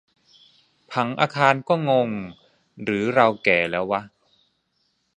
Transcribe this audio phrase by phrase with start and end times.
[0.91, 2.09] ผังอาคารก็งง
[2.83, 4.01] หรือเราแก่แล้ววะ